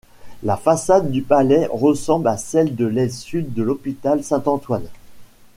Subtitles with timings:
[0.41, 4.89] La façade du palais ressemble à celle de l'aile sud de l'hôpital Saint-Antoine.